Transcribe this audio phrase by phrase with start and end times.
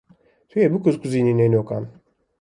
[0.49, 1.83] Tu yê bikûzkizînî neynokan.